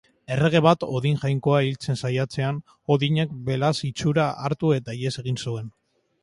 Errege 0.35 0.59
bat 0.67 0.85
Odin 0.93 1.19
jainkoa 1.23 1.59
hiltzen 1.65 1.99
saiatzean, 2.01 2.57
Odinek 2.97 3.37
belatz 3.51 3.75
itxura 3.91 4.27
hartu 4.49 4.73
eta 4.79 4.97
ihes 5.03 5.15
egin 5.25 5.39
zuen. 5.45 5.71